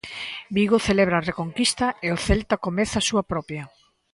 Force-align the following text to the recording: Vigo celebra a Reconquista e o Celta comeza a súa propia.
Vigo 0.55 0.77
celebra 0.87 1.15
a 1.17 1.25
Reconquista 1.29 1.87
e 2.05 2.07
o 2.15 2.17
Celta 2.25 2.61
comeza 2.65 2.95
a 2.99 3.07
súa 3.09 3.23
propia. 3.31 3.63